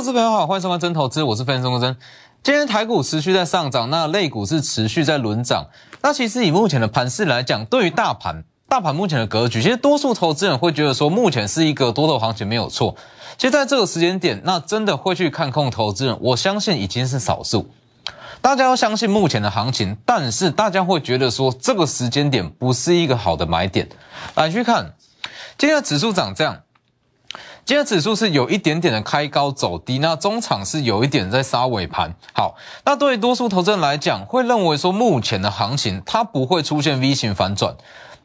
[0.00, 1.94] 各位投资朋友好，欢迎收看真投资，我是分析师钟真。
[2.42, 5.66] 今天台股持续在上涨，那类股是持续在轮涨。
[6.00, 12.96] 那其实以目前的盘势来讲，对于大盘，大盘目前的格局，其实多数投资人会觉得说，目前是一个多头行情没有错。
[13.36, 17.68] 其实在这个时间点，那真的会去看空投资人，我相信已经是少数。
[18.40, 23.86] 大家要相信目前的行情，但是大家会觉得说，这个时间点不是一个好的买点。
[24.34, 24.94] 来去看，
[25.58, 26.56] 今天的指数涨这样。
[27.70, 32.12] 今天指数是有一点点的开高走低，那中场是有一点在杀尾盘。
[32.32, 37.76] 好，那对于多数投资人来讲，会认为说目前的行情它不会出现 V 型反转，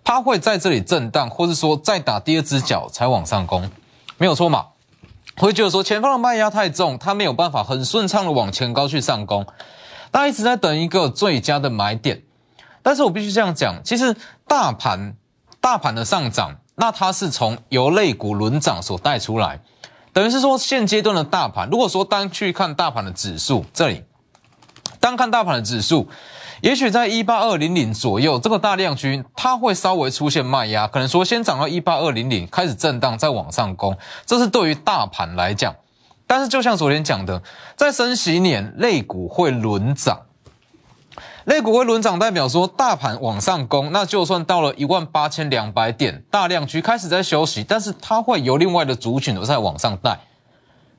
[0.04, 3.70] 它会在这里震荡，或是说再打第二只脚才往上攻，
[4.18, 4.66] 没有错嘛？
[5.38, 9.46] 会觉得说前方的卖压太重，它没有办法很顺畅的往前高去上攻，
[10.10, 12.24] 大家一直在等一个最佳的买点。
[12.82, 14.16] 但是我必须这样讲，其实
[14.48, 15.16] 大盘
[15.62, 16.56] 大盘的上涨。
[16.76, 19.62] 那它是从由类股轮涨所带出来，
[20.12, 24.04] 等于是说现阶段的大盘，如果说单去看大盘的指数，这里
[25.00, 26.10] 单看大盘的指数，
[26.62, 35.74] 也许在一八二零零左右这个大量区，它会稍微出现卖压，可能说先涨到一八二零零，开始震荡再往上攻，这是对于大盘来讲。
[36.28, 37.42] 但是就像昨天讲的，
[37.78, 40.25] 在升息年，类股会轮涨。
[41.46, 50.20] 类股会轮涨，代表说大盘往上攻，那就算到了一万八千两百点，大量区开始在休息，但是它会由另外的族群在往上带，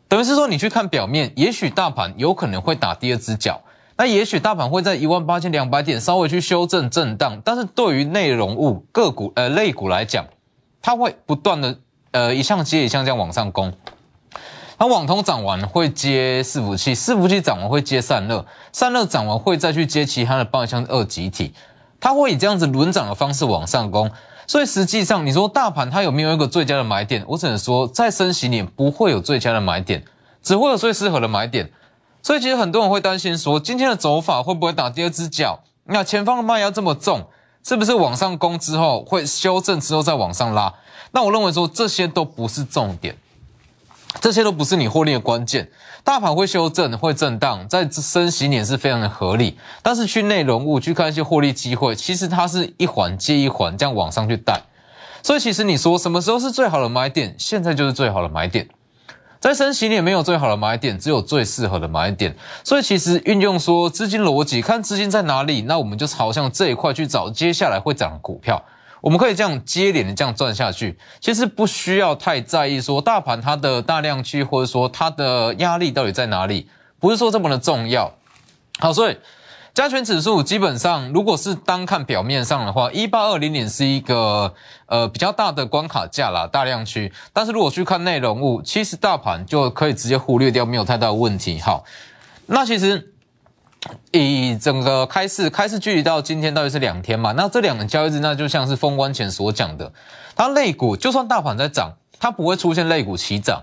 [0.07, 3.61] 等于是说你去看表面，也许大盘有可能会打第二只脚，
[3.97, 10.25] 那也许大盘会在一万八千两百点稍微去修正震荡，但是对于内容物个股呃类股来讲，
[10.81, 11.77] 它会不断的
[12.13, 13.73] 呃一项接一项这样往上攻。
[14.79, 21.55] 它网通涨完会接伺服器，伺服器涨完会接散热，散热涨完会再去接其他的包像二极体，
[21.99, 24.11] 它会以这样子轮涨的方式往上攻。
[24.47, 27.25] 所以实际上你说大盘它有没有一个最佳的买点？
[27.27, 30.05] 我只能说在升息年不会有最佳的买点，
[30.43, 31.71] 只会有最适合的买点。
[32.23, 35.61] 所以其实很多人会担心说今天的走法会不会打第二只脚？
[35.85, 37.27] 那前方的卖压这么重，
[37.65, 40.75] 是不是往上攻之后会修正之后再往上拉？
[41.13, 43.17] 那我认为说这些都不是重点。
[44.21, 45.69] 这些都不是你获利的关键，
[46.03, 49.59] 大盘会修正、会震荡，在升息年是非常的合理。
[49.83, 54.61] 但是去内容物去看一些获利机会，其实它是一环接一环这样往上去带。
[55.23, 57.35] 所以其实你说什么时候是最好的买点？
[57.39, 58.69] 现在就是最好的买点。
[59.39, 62.35] 在升息年没有最好的买点，只有最适合的买点。
[62.65, 68.65] 所以其实运用说资金逻辑，看资金在哪里，那我们就朝向这一块去找接下来会涨的股票。
[69.07, 76.69] 我们可以这样接连的这样转下去，其实不需要太在意说大盘它的大量区或者说它的压力到底在哪里，
[76.99, 78.13] 不是说这么的重要。
[78.81, 79.17] 好，所以
[79.73, 84.53] 加权指数基本上如果是单看表面上的话，一八二零点是一个
[84.87, 87.13] 呃比较大的关卡价啦，大量区。
[87.33, 91.61] 但是如果去看内容物，其实大盘就可以直接忽略掉，没有太大的问题。
[91.61, 91.85] 好，
[92.47, 93.13] 那其实。
[94.13, 97.33] 以整个开市开市距离到今天到底是两天嘛？
[97.33, 99.93] 那这两个交易日，那就像是封关前所讲的，
[100.35, 103.63] 它类股就算大盘在涨，它不会出现类股齐涨，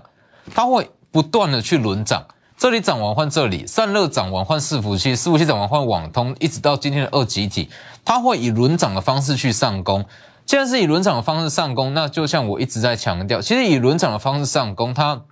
[0.54, 2.24] 它会不断的去轮涨，
[2.56, 7.68] 这里涨完换这里，散热涨完换伺服器，伺服器涨完换网通，一直到今天的二集体，
[8.04, 10.04] 它会以轮涨的方式去上攻。
[10.46, 15.22] 既然是以轮涨的方式上攻，那就像我一直在强调，其实以轮涨的方式上攻，它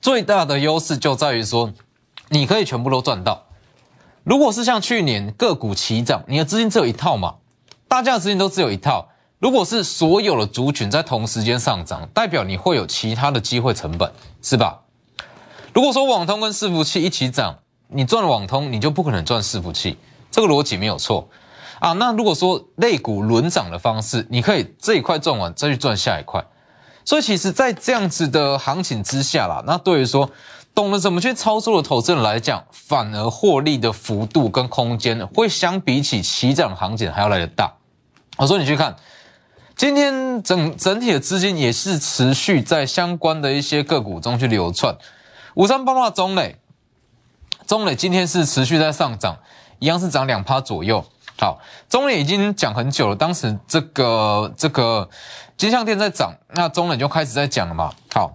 [0.00, 1.72] 最大的优势就在于说，
[2.28, 3.46] 你可以全部都赚到。
[4.24, 7.34] 如果是像去年个股齐涨，你的资金只有一套嘛？
[7.88, 9.08] 大家的资金都只有一套。
[9.40, 14.82] 如果是所有的族群在同时间上涨，代表你会有其他的机会成本，是吧？
[15.74, 19.98] 如果说网通跟伺服器一起涨，你赚了网通，你就不可能赚伺服器，
[20.30, 21.28] 这个逻辑没有错
[21.80, 21.92] 啊。
[21.94, 26.44] 那如果说类股轮涨的方式，你可以这一块赚完再去赚下一块。
[27.04, 30.30] 所以其实，在这样子的行情之下啦，那对于说。
[30.74, 37.74] 懂得怎么去操作的投资人来讲，反而获利的幅度跟空间会相比起起涨行情还要来得大。
[38.38, 38.96] 我说你去看，
[39.76, 44.96] 今天整整体的资金也是持续在相关的一些个股中去流窜。
[45.54, 46.56] 五三八八中磊，
[47.66, 49.36] 中磊今天是持续在上涨，
[49.78, 51.04] 一样是涨两趴左右。
[51.38, 51.60] 好，
[51.90, 55.10] 中磊已经讲很久了，当时这个这个
[55.58, 57.92] 金项店在涨，那中磊就开始在讲了嘛。
[58.14, 58.32] 好。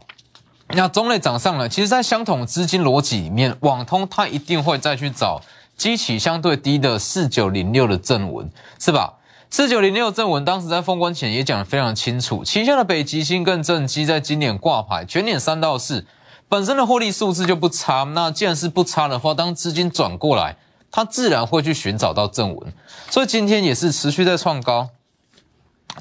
[0.69, 5.42] 那中类涨上了，其实，在相同资金逻辑里面，网通它一定会再去找
[5.78, 9.14] 基期相对低的四九零六的正文，是吧？
[9.50, 16.06] 四九零六正文当时在封关前也讲得非常清楚，旗下的北极星跟正基在今年挂牌，全年三到四，
[16.50, 18.04] 本身的获利数字就不差。
[18.14, 20.58] 那既然是不差的话，当资金转过来，
[20.92, 22.74] 它自然会去寻找到正文，
[23.10, 24.90] 所以今天也是持续在创高，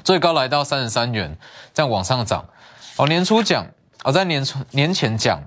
[0.03, 1.37] 最高来到三十三元，
[1.73, 2.45] 这样往上涨。
[2.97, 3.65] 哦，年初讲。
[4.07, 5.37] 我在年年前讲，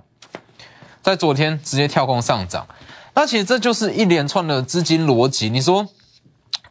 [1.00, 2.66] 在昨天直接跳空上涨。
[3.14, 5.48] 那其实这就是一连串的资金逻辑。
[5.48, 5.88] 你说，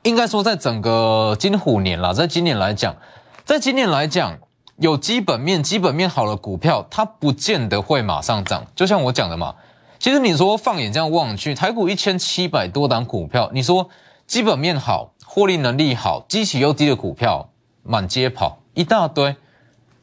[0.03, 2.95] 应该说在整个金虎年啦，在今年来讲，
[3.43, 4.37] 在今年来讲，
[4.77, 8.67] 有基本面、基本面好的股票，它不见得会马上涨。
[8.75, 9.55] 就像我讲的嘛，
[9.97, 13.89] 其实你说放眼这样望去，台股一千七百多档股票，你说
[14.27, 17.49] 基本面好、获利能力好、基期又低的股票
[17.81, 19.35] 满街跑一大堆，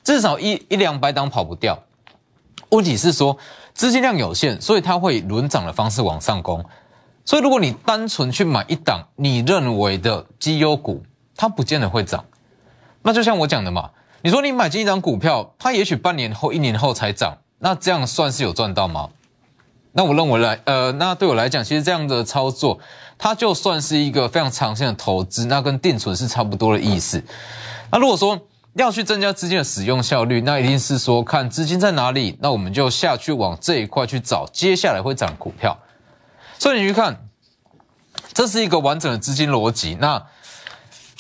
[0.07, 1.79] 至少一一两百档跑不掉。
[2.71, 3.37] 问题是说。
[3.77, 6.65] 资金量有限，所以它会以轮涨的方式往上攻。
[7.27, 11.05] 所以如果你单纯去买一档你认为的绩优股，
[11.37, 12.25] 它不见得会涨。
[13.03, 13.91] 那就像我讲的嘛，
[14.23, 19.11] 你说你买进一张股票，它也许半年后、一年后才涨，那这样算是有赚到吗？
[19.93, 22.79] 那我认为来，呃，那对我来讲，其实这样的操作，
[23.19, 27.23] 它就算是一个非常长线的投资，那跟定存是差不多的意思。
[27.93, 28.41] 那如果说，
[28.77, 35.79] 要去增加资金的使用效率，那一定是说看资金在哪里，那我们就下去往这一块去找接下来会涨股票。
[36.59, 37.19] 所以你去看，
[38.35, 39.97] 这是一个完整的资金逻辑。
[39.99, 40.23] 那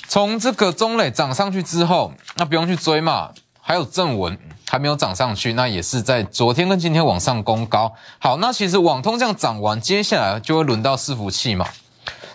[0.06, 3.30] 从这个中磊涨上去之后，那不用去追嘛。
[3.60, 4.38] 还有正文
[4.68, 7.92] 还没有涨上去，那也是在昨天跟今天往上攻高。
[8.18, 11.66] 好，那其实网通这样涨完，接下来就会轮到伺服器嘛。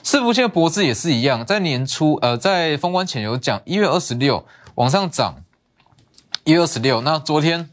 [0.04, 4.44] 伺服器的脖子也是一样，在年初呃，在封关前有讲，一月二十六。
[4.76, 5.44] 往上涨
[6.44, 7.70] 一月二十六，那昨天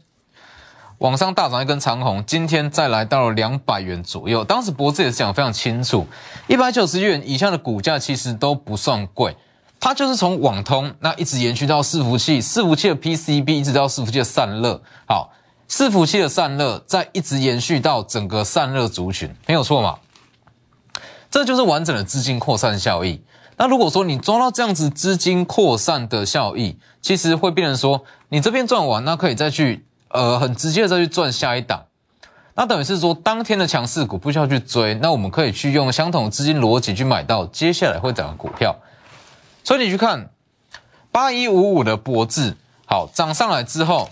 [0.99, 4.43] 往上大涨一根长红，今天再来到了两百元左右。
[4.43, 6.05] 当时博子也是讲非常清楚，
[6.47, 9.35] 一百九十元以下的股价其实都不算贵，
[9.79, 15.31] 它就是从网通那一直延续到伺服器，伺服器的 PCB 一直到伺服器的散热，好，
[15.69, 19.99] 伺服器的散热再一直延续到整个散热族群，没有错嘛？
[21.31, 23.23] 这就是完整的资金扩散效益。
[23.61, 31.83] 那如果说你抓到这样子资金扩散的效益，其实会变成说，你这边赚完，那可以再去，呃，很直接的再去赚下一档。
[32.55, 38.73] 那等于是说，当天的强势股不需要去追，那我们可以去用相同的资金逻辑去买到接下来会涨的股票。
[39.65, 40.29] 所以你去看
[41.11, 44.09] 八一五五的博智，好涨上来之后，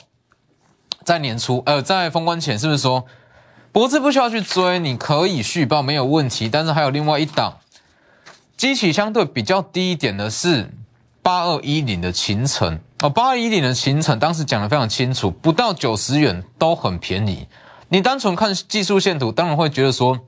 [1.05, 3.05] 在年初，呃，在封关前是不是说，
[3.71, 6.49] 博智不需要去追，你可以续报没有问题。
[6.49, 7.59] 但是还有另外一档。
[8.57, 10.68] 基期相对比较低一点的是
[11.21, 17.48] 八二一零的秦城哦，八二一零的秦城当时讲的非常清楚，不到九十元都很便宜。
[17.89, 20.19] 你单纯看技术线图，当然会觉得说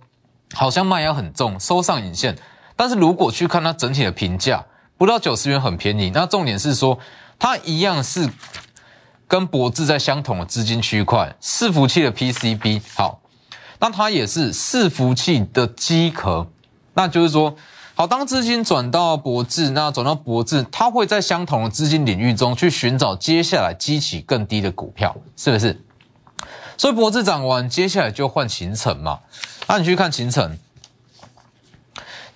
[0.53, 2.37] 好像卖压很重，收上影线。
[2.75, 4.63] 但是如果去看它整体的评价，
[4.95, 6.11] 不到九十元很便宜。
[6.11, 6.99] 那重点是说
[7.39, 8.29] 它一样是
[9.27, 13.21] 跟博智在相同的资金区块，伺服器的 PCB 好，
[13.79, 16.45] 那它也是伺服器的机壳，
[16.93, 17.55] 那就是说。
[17.99, 25.83] 好，当资金转到博智，那转到博智，它会在相同的资金领域中去寻找接下来激起更低的股票，是不是？
[26.77, 29.19] 所以博智涨完，接下来就换秦城嘛。
[29.67, 30.57] 那你去看秦城，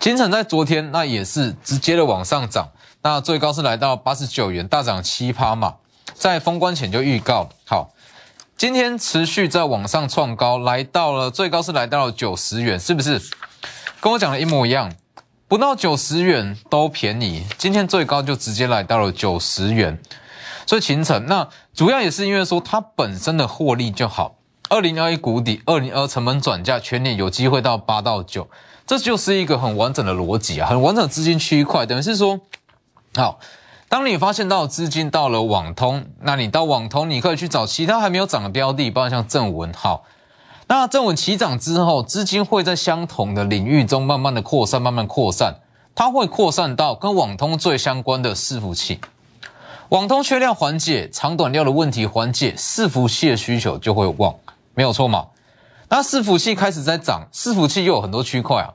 [0.01, 2.67] 秦城在昨天那也是直接的往上涨，
[3.01, 5.75] 那最高是来到八十九元，大涨七趴嘛。
[6.13, 7.93] 在封关前就预告，好，
[8.57, 13.21] 今天持续在往上创高，来到了最高是来到了九十元，是不是？
[14.01, 14.93] 跟我讲的一模一样。
[15.47, 19.99] 不到九十元都便宜，今天最高就直接来到了九十元，
[20.65, 24.35] 所以秦城那主要也是因为说它本身的获利就好，
[24.69, 28.47] 二零二一谷底，二零二成本转嫁，全年有机会到八到九，
[28.87, 32.39] 这就是一个很完整的逻辑啊，很完整的资金区块，等于是说，
[33.13, 33.39] 好，
[33.87, 40.05] 当你发现到资金到了网通，那你到网通，你可以去找其他还没有涨的标的，包括像正文好。
[40.67, 45.59] 那正稳起涨之后，资金会在相同的领域中慢慢的扩散，慢慢扩散，
[45.93, 48.99] 它会扩散到跟网通最相关的伺服器。
[49.89, 54.33] 网通缺料缓解，长短料的问题缓解，伺服器的需求就会旺，
[54.73, 55.27] 没有错嘛？
[55.89, 58.73] 那伺服器开始在涨，伺服器又有很多区块啊，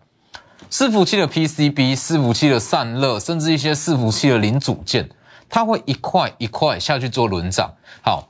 [0.70, 5.08] 伺服器的 PCB、伺服器的散热，甚至一些伺服器的零组件，
[5.48, 7.72] 它会一块一块下去做轮涨。
[8.02, 8.28] 好。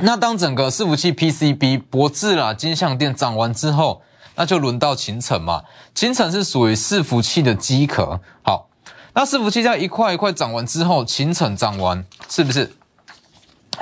[0.00, 4.02] 那当整个伺服器 PCB 博智啦、金相电涨完之后，
[4.34, 5.62] 那就轮到秦城嘛。
[5.94, 8.20] 秦城是属于伺服器的机壳。
[8.42, 8.68] 好，
[9.12, 12.74] 那伺服器在一块一块涨完之后，秦城涨完是不是？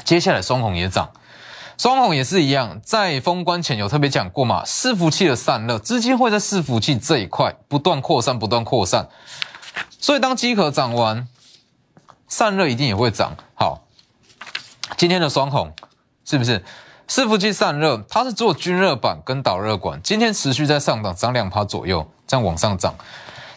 [0.04, 1.10] 接下来双红也涨，
[1.78, 4.62] 双红也是一样，在封关前有特别讲过嘛。
[4.64, 9.08] 伺服器的散热资金会在伺服器这一块不断扩散，不断扩散。
[9.98, 11.26] 所以当机壳涨完，
[12.28, 13.34] 散热一定也会涨。
[13.54, 13.86] 好，
[14.98, 15.72] 今天的双红。
[16.32, 16.64] 是不是
[17.06, 18.02] 伺服器散热？
[18.08, 22.94] 它是做均热板跟导热管，今天持续在上涨，涨两趴左右，这样往上涨。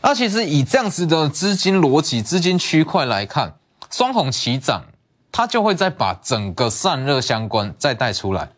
[0.02, 3.54] 那其实以这样子的资金逻辑、资金区块来看，
[3.90, 4.84] 双红齐涨，
[5.32, 8.50] 它就会再把整个散热相关再带出来。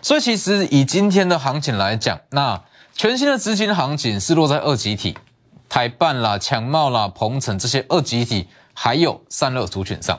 [0.00, 2.62] 所以其实以今天的行情来讲，那
[2.94, 5.18] 全新的资金行情是落在二级体、
[5.68, 10.18] 台办啦、强茂啦、鹏程这些二级体，还有散热族群上。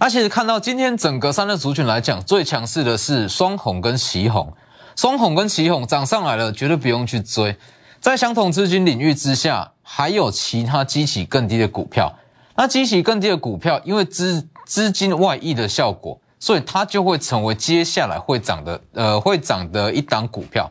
[0.00, 4.52] 那其实看到今天整个三热族群来讲，最强势的是双红跟旗红，
[4.94, 7.56] 双红跟旗红涨上来了，绝对不用去追。
[8.00, 12.14] 在相同资金领域之下，还有其他激起更低的股票。
[12.54, 20.70] 那激起更低的股票，因为资资金外溢的效果，所以它就会成为接下来会涨的，呃，会涨的一档股票。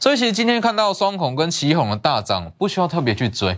[0.00, 3.56] 所以其实今天看到双红跟旗红的大涨，不需要特别去追，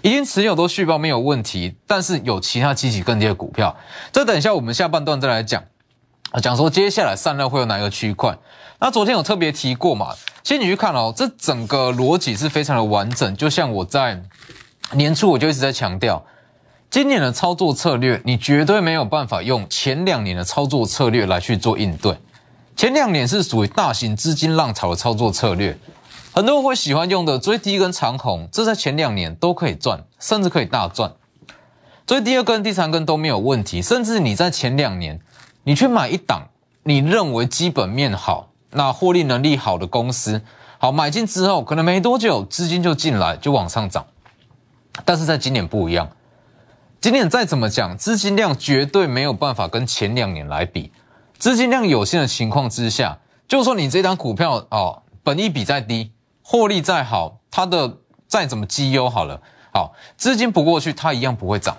[0.00, 1.74] 已经持有都续报没有问题。
[1.86, 3.76] 但是有其他积极更低的股票，
[4.10, 5.62] 这等一下我们下半段再来讲，
[6.42, 8.36] 讲说接下来散热会有哪个区块。
[8.80, 10.14] 那昨天有特别提过嘛？
[10.42, 14.20] 其实你去看哦，这整个逻辑是非常的完整，就像我在
[14.92, 16.24] 年初我就一直在强调。
[16.90, 22.14] 今年的操作策略，你绝对没有办法用前两年的操作策略来去做应对。
[22.76, 25.78] 前两年是属于大型资金浪潮的操作策略，
[26.34, 31.12] 很多人会喜欢用的追低跟长红，这在前两年都可以赚，甚至可以大赚。
[32.06, 35.20] 追第二根、第三根都没有问题，甚至你在前两年，
[35.64, 36.48] 你去买一档
[36.84, 40.40] 你认为基本面好、那获利能力好的公司，
[40.78, 44.06] 好买进之后，可能没多久资金就进来，就往上涨。
[45.04, 46.08] 但是在今年不一样。
[46.98, 50.90] 今年再怎么讲，资金量绝对没有办法跟前两年来比。
[51.38, 56.12] 资金量有限的情况之下，就说你这张股票哦，本益比再低，
[56.42, 59.40] 获利再好，它的再怎么绩优好了，
[59.72, 61.76] 好资金不过去，它一样不会涨。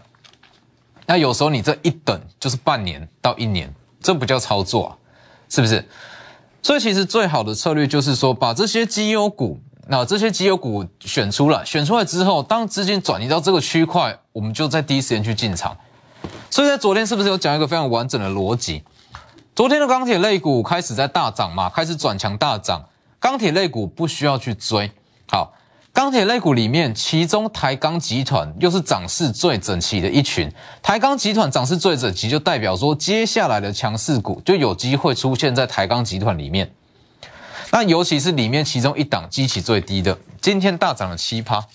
[1.05, 4.98] 那有时候你这一等就是半年到一年，这不叫操作啊，
[5.50, 5.88] 是不是？
[6.62, 9.60] 所以其实最好的策略就是说，把这些绩优股。
[9.86, 15.75] 那这些绩优股选出来，选出来之后，当资金转移到这个区块，我们就在第一时间去进场。
[16.50, 18.82] 所以在昨天是不是有讲一个非常完整的逻辑？
[19.53, 22.82] 昨天的钢铁类股开始在大涨嘛，开始转强大涨，
[23.24, 24.92] 钢铁类股不需要去追。
[25.30, 25.53] 好，
[25.94, 30.51] 钢铁类股里面，其中台钢集团又是涨势最整齐的一群。
[30.82, 36.70] 台钢集团涨势最整齐，就代表说接下来的强势股就有机会出现在台钢集团里面。
[37.72, 41.65] 那尤其是里面其中一档激起最低的，今天大涨了七趴，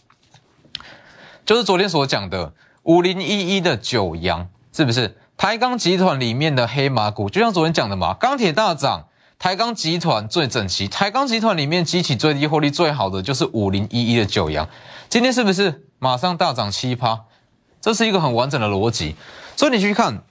[1.47, 2.53] 就是昨天所讲的
[2.83, 5.17] 五零一一的九阳，是不是？
[5.39, 9.08] 台钢集团里面的黑马股，就像昨天讲的嘛，钢铁大涨，
[9.39, 14.69] 台钢集团最整齐，台钢集团里面基期最低、获利最好的就是五零一一的九阳，
[15.09, 17.21] 今天是不是马上大涨七趴？
[17.81, 19.15] 这是一个很完整的逻辑，
[19.57, 20.23] 所以你去看。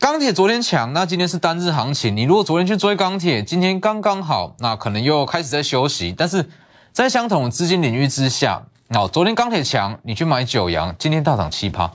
[0.00, 2.16] 钢铁昨天强，那今天是单日行情。
[2.16, 6.12] 你如果昨天去追钢铁，今天刚刚好，那可能又开始在休息。
[6.12, 6.50] 但是
[6.92, 11.92] 在相同资金领域之下，哦，昨天钢铁强，你去买九阳，今天大涨七趴，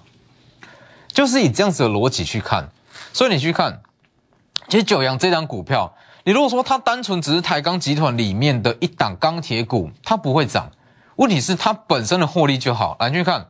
[1.11, 2.69] 就是以这样子的逻辑去看。
[3.11, 3.81] 所以你去看，
[4.69, 5.93] 其实九阳这张股票，
[6.27, 10.69] 你如果说它单纯只是台钢集团里面的一档钢铁股，它不会涨。
[11.15, 12.97] 问题是它本身的获利就好。
[12.99, 13.47] 来去看。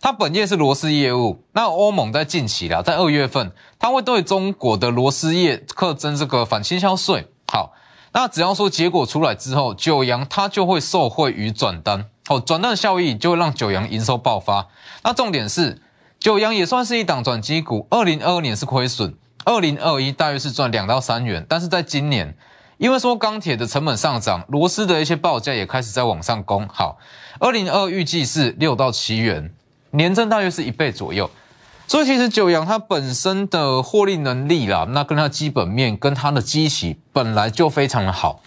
[0.00, 7.26] 它本业是螺丝业务，那欧盟在近期啦，在二月份，它会对中国的螺丝业课征这个反倾销税。
[7.48, 7.72] 好，
[8.12, 14.68] 那只要说结果出来之后，九阳它就会受惠于转单，好，转单效益就会让九阳营收爆发。
[15.02, 15.82] 那重点是，
[16.20, 22.36] 九阳也算是一档转机股，二零二二年是亏损，二零二一大约是赚两到三元，但是在今年，
[22.78, 26.98] 因为说钢铁的成本上涨，螺丝的一些报价也开始在往上攻，好，
[27.38, 29.54] 二零二预计是六到七元。
[29.90, 31.30] 年增大约是一倍左右，
[31.86, 38.40] 所以其实九阳它本身的获利能力啦，那跟它基本面跟它的基期本来就非常的好，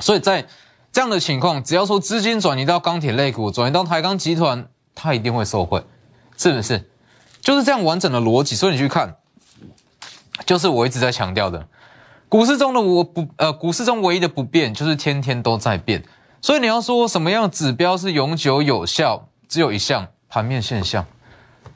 [0.00, 0.46] 所以在
[0.90, 5.84] 这样的情况，只要说资金转移到钢铁类股，转移到台钢集团，它一定会受惠，
[6.38, 6.88] 是不是？
[7.42, 8.56] 就是这样完整的逻辑。
[8.56, 9.14] 所以你去看，
[10.46, 11.66] 就是我一直在强调的，
[12.28, 16.02] 股市中的我不呃，股市中唯一的不变就是天天都在变。
[16.40, 20.08] 所以你要说什么样指标是永久有效，只有一项。
[20.30, 21.06] 盘面现象，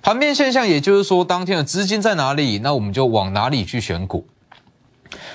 [0.03, 4.27] 盘面现象，也就是说，当天的资金在哪里，那我们就往哪里去选股。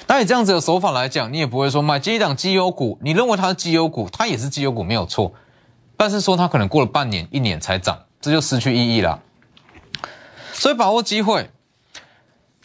[0.06, 5.34] 那你这样子的手法来讲，你也不会说买这一档绩优股，你认为它是绩优股，它也是绩优股没有错，
[5.98, 9.20] 但是说它可能过了半年、一年才涨，这就失去意义了。
[10.54, 11.50] 所以把握机会，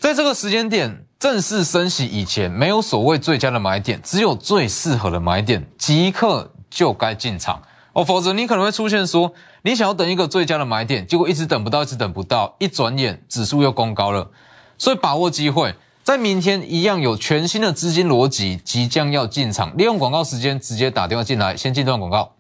[0.02, 7.62] 在这个时间点正式升息以前，没有所谓最佳的买点，只有最适合的买点，即刻就该进场。
[7.92, 9.32] 哦，否则你可能会出现说，
[9.62, 14.28] 你想要等一个最佳的买点，结果一直等不到，一直等不到，一转眼指数又攻高了。
[14.76, 22.32] 所以把握机会，在明天一样有全新的资金逻辑即将要进场，利用广告时间直接打电话进来，先进段广告。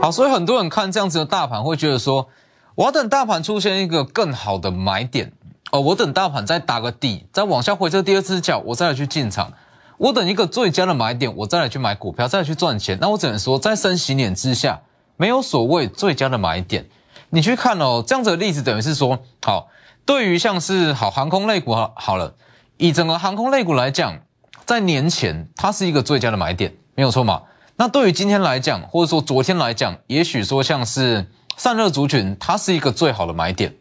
[0.00, 2.28] 好，所以很多人看这样子的大盘，会觉得说，
[2.76, 5.32] 我要等大盘出现一个更好的买点。
[5.70, 9.52] 哦，我等大盘再打个底，再往下回撤第二次脚，我再来去进场。
[9.96, 12.98] 我等一个最佳的买点，我再来去买股票，再来去赚钱。
[13.00, 14.80] 那我只能说，在升息年之下，
[15.16, 16.86] 没有所谓最佳的买点。
[17.30, 19.68] 你去看哦，这样子的例子等于是说，好，
[20.04, 22.34] 对于像是好航空类股好好了，
[22.76, 24.18] 以整个航空类股来讲，
[24.66, 27.42] 在年前它是一个最佳的买点，没有错嘛？
[27.76, 31.26] 那对于今天来讲，或者说昨天来讲，也许说像是
[31.56, 33.74] 散热族群，它是一个最好的买点。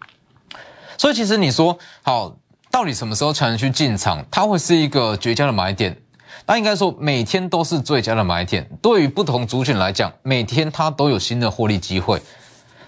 [0.97, 2.35] 所以其实你说好，
[2.71, 4.25] 到底什么时候才能去进场？
[4.31, 5.97] 它会是一个绝佳的买点。
[6.45, 8.69] 那应该说每天都是最佳的买点。
[8.81, 12.21] 对于不同族群来讲，每天它都有新的获利机会。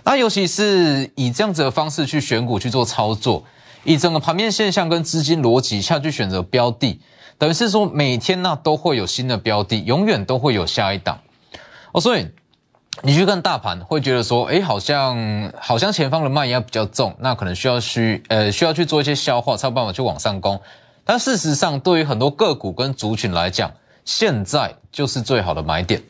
[0.03, 3.43] 那尤其是以这样子的方式去选股去做操作，
[3.83, 6.99] 以整个盘面现象跟资金逻辑下去选择标的，
[7.37, 11.19] 等于是说每天那都会有新的标的，永远都会有下一档。
[11.91, 12.27] 哦，所以
[13.01, 20.59] 你去看大盘，会觉得说，哎，好像好像前方的卖压比较重，那可能需要需呃需要去做一些消化，才有办法去往上攻。
[21.03, 23.71] 但事实上，对于很多个股跟族群来讲，
[24.05, 26.01] 现在就是最好的买点。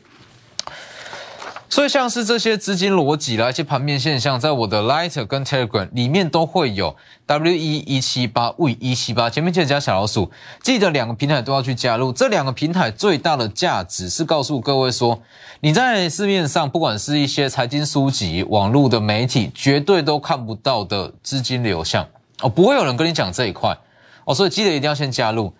[1.68, 6.94] 所以，像是这些资金逻辑啦，一些盘面现象，在我的 Lighter 跟 Telegram 里面都会有
[7.26, 10.30] W E 一七八 V 一七八，前面记得加小老鼠，
[10.62, 12.12] 记得两个平台都要去加入。
[12.12, 15.20] 这两个平台最大的价值是告诉各位说，
[15.60, 22.06] 你在市面上，不管是一些财经书籍、网络的媒体，绝对都看不到的资金流向
[22.42, 23.76] 哦，不会有人跟你讲这一块。
[24.24, 25.52] 哦，所以记得一定要先加入。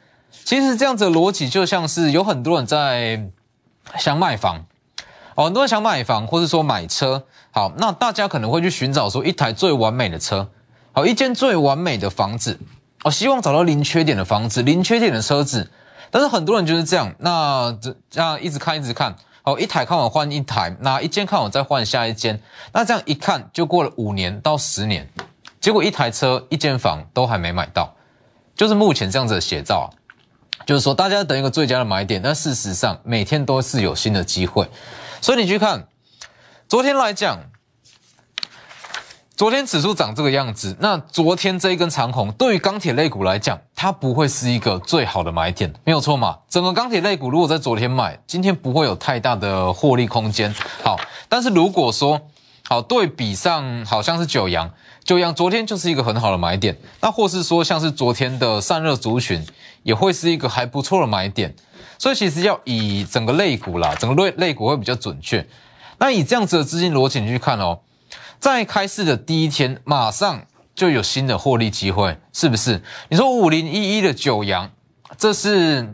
[0.45, 3.29] 其实这样子的逻辑就像是有很多人在
[3.99, 4.65] 想买房，
[5.45, 7.25] 很多人想买房或者说买车。
[7.51, 10.49] 好，那大家可能会去寻找说一台最完美的车，
[10.93, 12.59] 好，一间最完美的房子，
[13.03, 15.71] 哦，希望找到零缺点的房子，零缺点的车子。
[16.11, 22.41] 但是很多人就是这样，那这这样一直看一直看，哦，一台看完换一台，那一间看完再换下一间，
[22.73, 25.09] 那这样一看就过了五年到十年，
[25.61, 27.95] 结果一台车一间房都还没买到。
[28.55, 29.91] 就是目前这样子的写照，
[30.65, 34.69] 就是说大家等一个最佳的买点，但事实上每天都是有新的机会，
[35.21, 35.89] 所以你去看，
[36.69, 37.39] 昨天来讲，
[39.37, 46.39] 昨天指数涨这个样子，那昨天这一根长红对于钢铁类股来讲，它不会是一个最好的买点，没有错嘛？
[46.49, 50.55] 整个钢铁类股如果在昨天买，今天不会有太大的获利空间。
[50.83, 50.99] 好，
[51.29, 52.21] 但是如果说
[52.63, 54.73] 好对比上，好像是九阳。
[55.05, 59.47] 九阳昨天就是一个很好的买点，那或是说像是昨天的散热族群，
[59.83, 61.55] 也会是一个还不错的买点。
[61.99, 65.47] 所以其实要以整个类股啦，整个类类股会比较准确。
[65.99, 67.81] 那以这样子的资金逻辑去看哦，
[68.39, 70.43] 在开市的第一天，马上
[70.75, 72.83] 就有新的获利机会，是不是？
[73.09, 74.71] 你说五零一一的九阳，
[75.17, 75.89] 这是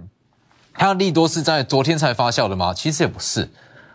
[0.75, 2.75] 它利多是在昨天才发酵的吗？
[2.75, 3.49] 其实也不是，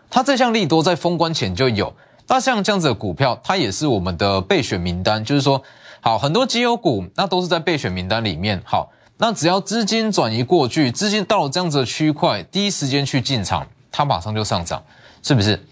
[0.08, 1.94] 它这项利多在封关前就有。
[2.30, 5.62] 那像这样子的股票，它也是我们的备选名单，就是说，
[6.00, 8.62] 好，很多绩优股，那都是在备选名单里面。
[8.64, 14.82] 好，那只要资金转移过去，资金到了这样子的区块，第一时间去进场，它马上就上涨，
[15.22, 15.62] 是不是？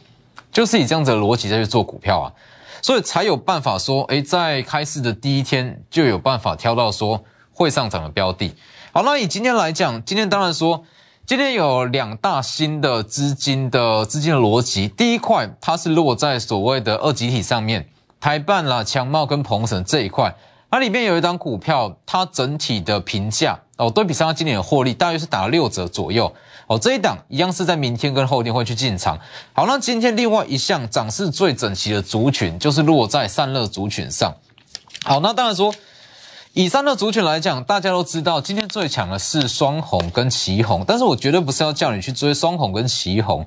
[0.53, 2.33] 就是以这样子的逻辑再去做股票啊，
[2.83, 8.55] 所以才有办法说，诶，在开市的第一天就有办法挑到说会上涨的标的。
[8.93, 10.85] 好，那以今天来讲，今天当然说。
[11.29, 17.89] 今天有两大新的资金的资金的逻辑，第一块它是落在所谓的二级体上面，
[18.21, 20.33] 台办啦、强茂跟鹏程这一块，
[20.71, 26.33] 它里面有一张股票，它整体的评价哦，对比上它今年的获利大约是打了六折左右
[26.67, 29.19] 哦，这一档一样是在明天跟后天会去进场。
[29.53, 34.35] 好，那今天另外一项涨势最整齐的族群，就是落在散热族群上。
[35.05, 35.75] 好，那当然说。
[36.53, 43.47] 以三的族群来讲，大家都知道，今天最强的是双红跟旗红，但是我绝对不是要叫你去追双红跟旗红。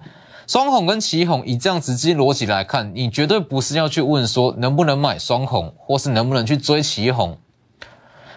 [0.50, 7.38] 双红跟旗红，以这样子资金逻辑来看，你绝对不是要去问说能不能买双红，或是能不能去追旗红，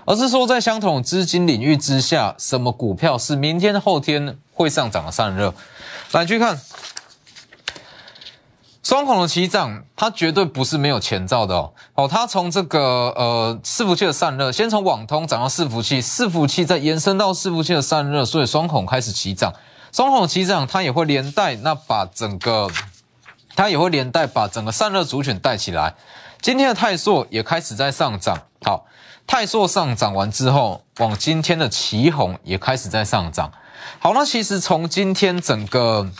[0.04, 5.54] 而是说在相同资金领域之下，什么股票是明天后天会上涨的散热，
[6.12, 6.60] 来去看。
[8.82, 11.72] 双孔的起涨，它绝对不是没有前兆的哦。
[11.94, 19.50] 哦，它从这个呃伺服器的散热，先从网通涨到伺服器，伺服器再延伸到伺服器的散热，所以双孔开始起涨。
[19.92, 22.68] 双红起涨，它也会连带那把整个，
[23.54, 25.94] 它也会连带把整个散热族群带起来。
[26.40, 28.42] 今天的泰硕也开始在上涨。
[28.64, 28.86] 好，
[29.26, 33.52] 泰硕上涨完之后，往今天的旗红也开始在上涨。
[33.98, 36.10] 好，那其实从今天整个。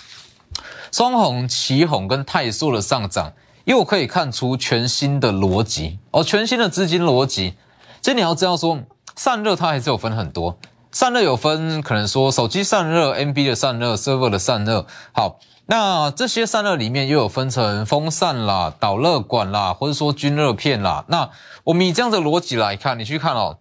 [0.92, 3.32] 双红、旗红跟泰硕的上涨，
[3.64, 7.54] 又可以看出全新的逻辑哦，全新的资金逻辑。
[8.02, 8.78] 这你要知道说，
[9.16, 10.58] 散热它还是有分很多，
[10.94, 14.86] 散热有分可能说手机散热、NB 的散热、server 的散热。
[15.12, 21.06] 好，那这些散热里面又有分成风扇啦、导热管啦，或者说均热片啦。
[21.08, 21.30] 那
[21.64, 23.56] 我们以这样的逻辑来看，你去看哦，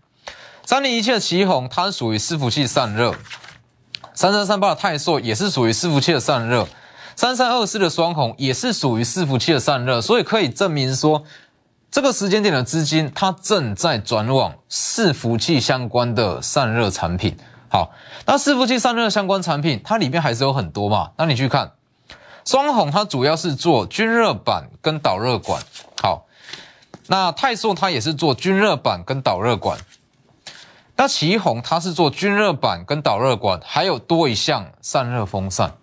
[0.65, 3.13] 三零一七的旗宏，它是属于伺服器散热；
[4.13, 6.65] 三三三八的泰硕也是属于伺服器的散热；
[7.15, 10.01] 三三二四的双红也是属于伺服器的散热。
[10.01, 11.23] 所以可以证明说，
[11.91, 17.35] 这个时间点的资金它正在转往伺服器相关的散热产品。
[17.67, 17.91] 好，
[18.25, 21.11] 那伺服器散热相关产品，它里面还是有很多嘛？
[21.17, 21.73] 那你去看
[22.45, 25.61] 双红，它主要是做均热板跟导热管。
[26.01, 26.27] 好，
[27.07, 29.77] 那泰硕它也是做均热板跟导热管。
[30.95, 35.73] 那奇宏它是做均热板跟导热管，还有多一项散热风扇。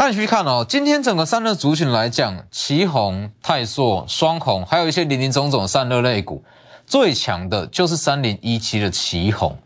[0.00, 6.44] 那你去看哦，今天整个散热族群来讲，奇宏、泰硕、双红，还有一些零零总总散热类股，
[6.86, 9.58] 最强的就是三零一七的奇宏，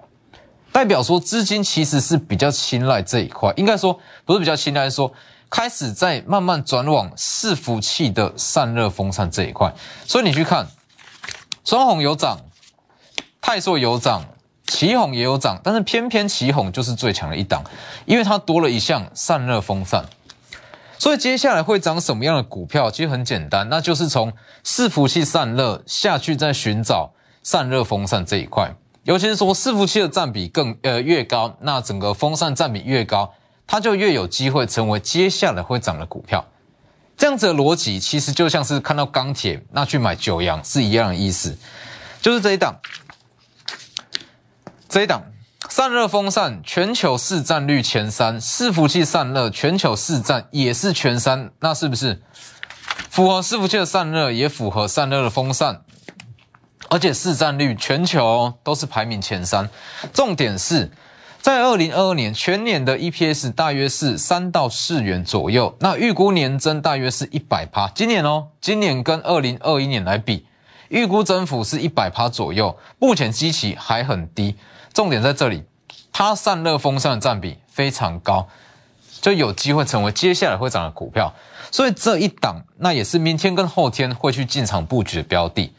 [0.73, 5.13] 代表说资金其实是比较青睐这一块，应该说不是比较青睐，说
[5.51, 9.71] 开始在慢慢转往伺服器的散热风扇这一块。
[10.07, 10.67] 所以你去看，
[11.63, 12.41] 双红有涨，
[13.43, 14.25] 泰硕有涨。
[14.65, 17.63] 奇宏也有涨，但是偏偏奇宏就是最强的一档，
[18.07, 20.03] 因为它多了一项散热风扇。
[21.03, 22.89] 所以接下来会涨什么样的股票？
[22.89, 24.33] 其实很简单，那就是从
[24.65, 27.13] 伺服器散热下去，再寻找
[27.43, 28.73] 散热风扇这一块。
[29.03, 33.35] 尤其是说伺服器的占比更呃越高，那整个风扇占比越高，
[33.67, 36.45] 它就越有机会成为接下来会涨的股票。
[37.17, 41.59] 这样子的逻辑其实就像是看到钢铁，那去买九阳是一样的意思，
[42.21, 42.79] 就是这一档。
[44.89, 45.21] 这一档
[45.75, 52.21] 散热风扇全球市占率前三，伺服器散热全球市占也是前三，那是不是
[53.09, 55.81] 符合伺服器的散热，也符合散热的风扇，
[56.91, 59.71] 而且市占率全球都是排名前三。
[60.13, 60.91] 重点是
[61.41, 67.89] 在二零二二年全年的 EPS 大约是三到四元左右，那预估年增大约是一百趴。
[67.95, 70.45] 今年哦，今年跟二零二一年来比，
[70.91, 74.55] 预估增幅是一百趴左右，目前基期还很低。
[74.93, 75.65] 重点在这里，
[76.13, 78.47] 它散热风扇的占比非常高，
[79.21, 81.33] 就有机会成为接下来会涨的股票。
[81.71, 85.73] 所以这一档，那也是明天跟后天会去进场布局的标的。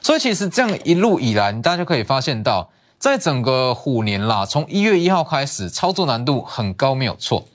[0.00, 7.46] 所以其实这样一路以来，大家就可以发现到，在整个虎年啦，从一月一号开始，操作难度很高，没有错。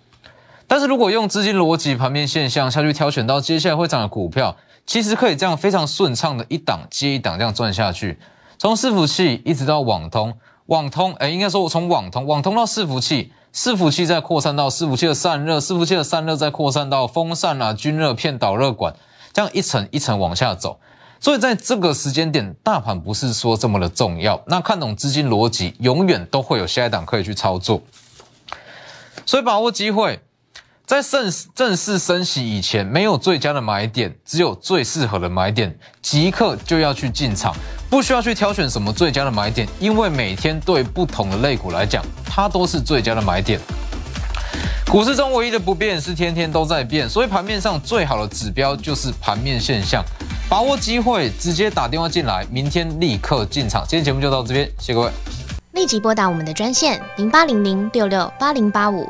[0.67, 8.17] 但是如果用资金逻辑、盘面现象下去挑选到接下来会涨的股票，其实可以这样非常顺畅的一档接一档这样赚下去，
[8.57, 10.33] 从伺服器一直到网通。
[10.73, 18.95] 网通，哎，应该说，我从网通，网通到伺服器，伺服器再扩散到伺服器的散热，伺服器的散热再扩散到风扇啊、均热片、导热管，
[19.31, 20.79] 这样一层一层往下走。
[21.19, 24.41] 所以在这个时间点，大盘不是说这么的重要。
[24.47, 27.79] 那看懂资金逻辑，永远都会有下一档可以去操作。
[29.27, 30.19] 所以把握机会。
[30.85, 37.55] 在正正式升息以前，没有最佳的买点，只有最适合的买点，即刻就要去进场，
[37.89, 43.59] 不需要去挑选什么最佳的买点，因为每天对不同的类股来讲，它都是最佳的买点。
[44.91, 50.03] 股市中唯一的不变是天天都在变，所以盘面上最好的指标就是盘面现象，
[50.49, 53.83] 把握机会，直接打电话进来，明天立刻进场。
[53.87, 55.09] 今天节目就到这边，谢谢各位。
[55.71, 59.09] 立即拨打我们的专线零八零零六六八零八五。